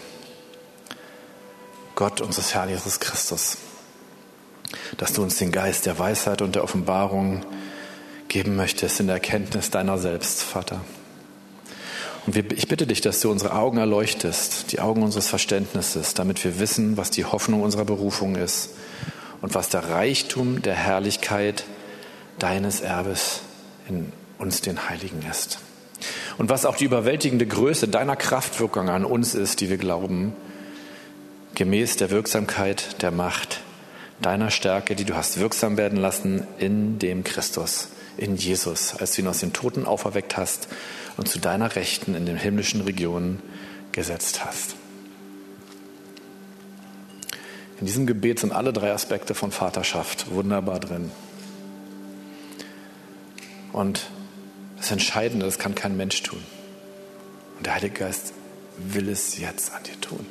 [1.95, 3.59] Gott unseres Herrn Jesus Christus,
[4.97, 7.47] dass du uns den Geist der Weisheit und der Offenbarung
[8.27, 10.81] geben möchtest in der Erkenntnis deiner selbst, Vater.
[12.27, 16.59] Und ich bitte dich, dass du unsere Augen erleuchtest, die Augen unseres Verständnisses, damit wir
[16.59, 18.71] wissen, was die Hoffnung unserer Berufung ist
[19.43, 21.65] und was der Reichtum der Herrlichkeit
[22.41, 23.43] deines Erbes
[23.89, 25.61] in uns den Heiligen ist
[26.39, 30.35] und was auch die überwältigende Größe deiner Kraftwirkung an uns ist, die wir glauben,
[31.55, 33.61] gemäß der Wirksamkeit der Macht
[34.21, 39.23] deiner Stärke, die du hast wirksam werden lassen in dem Christus, in Jesus, als du
[39.23, 40.69] ihn aus den Toten auferweckt hast
[41.17, 43.43] und zu deiner Rechten in den himmlischen Regionen
[43.93, 44.77] gesetzt hast.
[47.79, 51.11] In diesem Gebet sind alle drei Aspekte von Vaterschaft wunderbar drin.
[53.73, 54.07] Und
[54.77, 56.43] das Entscheidende, das kann kein Mensch tun.
[57.57, 58.33] Und der Heilige Geist
[58.79, 60.27] will es jetzt an dir tun.